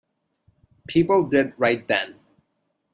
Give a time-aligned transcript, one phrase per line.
[0.87, 2.15] People did right then.